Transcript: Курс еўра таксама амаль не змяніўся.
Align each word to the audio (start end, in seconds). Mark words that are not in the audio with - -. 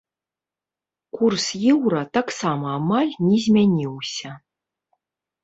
Курс 1.19 1.45
еўра 1.73 2.01
таксама 2.17 2.65
амаль 2.79 3.13
не 3.27 3.37
змяніўся. 3.45 4.29